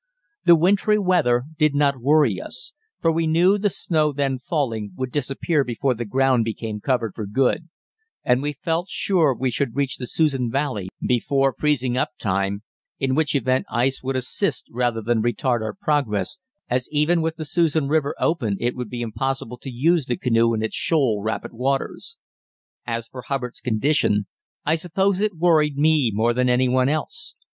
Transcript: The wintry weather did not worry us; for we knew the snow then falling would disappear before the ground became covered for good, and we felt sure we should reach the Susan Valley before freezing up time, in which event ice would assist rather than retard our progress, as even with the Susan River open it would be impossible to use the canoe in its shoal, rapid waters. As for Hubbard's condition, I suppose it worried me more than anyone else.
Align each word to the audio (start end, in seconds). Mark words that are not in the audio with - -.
The 0.45 0.55
wintry 0.55 0.97
weather 0.97 1.43
did 1.59 1.75
not 1.75 2.01
worry 2.01 2.41
us; 2.41 2.73
for 3.01 3.11
we 3.11 3.27
knew 3.27 3.59
the 3.59 3.69
snow 3.69 4.11
then 4.11 4.39
falling 4.39 4.93
would 4.95 5.11
disappear 5.11 5.63
before 5.63 5.93
the 5.93 6.05
ground 6.05 6.43
became 6.43 6.79
covered 6.81 7.13
for 7.13 7.27
good, 7.27 7.69
and 8.23 8.41
we 8.41 8.53
felt 8.53 8.89
sure 8.89 9.31
we 9.31 9.51
should 9.51 9.75
reach 9.75 9.97
the 9.97 10.07
Susan 10.07 10.49
Valley 10.49 10.89
before 11.05 11.53
freezing 11.55 11.97
up 11.97 12.17
time, 12.17 12.63
in 12.97 13.13
which 13.13 13.35
event 13.35 13.67
ice 13.69 14.01
would 14.01 14.15
assist 14.15 14.65
rather 14.71 15.01
than 15.01 15.21
retard 15.21 15.61
our 15.61 15.75
progress, 15.79 16.39
as 16.67 16.89
even 16.91 17.21
with 17.21 17.35
the 17.35 17.45
Susan 17.45 17.87
River 17.87 18.15
open 18.19 18.57
it 18.59 18.75
would 18.75 18.89
be 18.89 19.01
impossible 19.03 19.59
to 19.59 19.69
use 19.69 20.07
the 20.07 20.17
canoe 20.17 20.55
in 20.55 20.63
its 20.63 20.75
shoal, 20.75 21.21
rapid 21.21 21.53
waters. 21.53 22.17
As 22.87 23.07
for 23.07 23.21
Hubbard's 23.27 23.59
condition, 23.61 24.25
I 24.65 24.77
suppose 24.77 25.21
it 25.21 25.37
worried 25.37 25.77
me 25.77 26.09
more 26.11 26.33
than 26.33 26.49
anyone 26.49 26.89
else. 26.89 27.35